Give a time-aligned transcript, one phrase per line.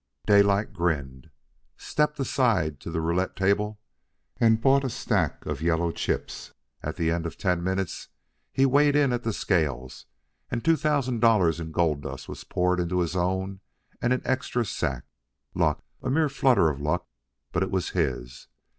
[0.25, 1.29] Daylight grinned,
[1.77, 3.79] stepped aside to the roulette table,
[4.39, 6.53] and bought a stack of yellow chips.
[6.81, 8.07] At the end of ten minutes
[8.51, 10.07] he weighed in at the scales,
[10.49, 13.59] and two thousand dollars in gold dust was poured into his own
[14.01, 15.05] and an extra sack.
[15.53, 17.05] Luck, a mere flutter of luck,
[17.51, 18.47] but it was his.